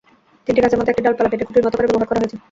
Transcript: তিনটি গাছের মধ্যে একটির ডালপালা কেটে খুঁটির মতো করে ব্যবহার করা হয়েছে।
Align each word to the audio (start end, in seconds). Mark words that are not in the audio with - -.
তিনটি 0.45 0.59
গাছের 0.63 0.77
মধ্যে 0.79 0.91
একটির 0.93 1.05
ডালপালা 1.07 1.29
কেটে 1.31 1.47
খুঁটির 1.47 1.65
মতো 1.65 1.75
করে 1.77 1.87
ব্যবহার 1.89 2.09
করা 2.09 2.21
হয়েছে। 2.21 2.37